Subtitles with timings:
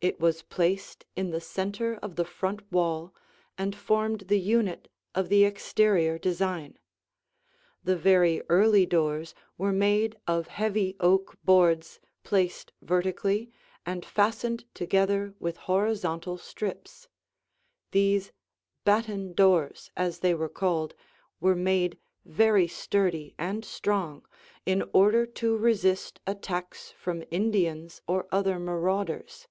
[0.00, 3.12] It was placed in the center of the front wall
[3.58, 6.78] and formed the unit of the exterior design.
[7.82, 9.74] The very early doors were
[10.28, 13.50] of heavy oak boards placed vertically
[13.84, 17.08] and fastened together with horizontal strips.
[17.90, 18.30] These
[18.84, 20.94] batten doors, as they were called,
[21.40, 24.24] were made very sturdy and strong,
[24.64, 29.48] in order to resist attacks from Indians or other marauders.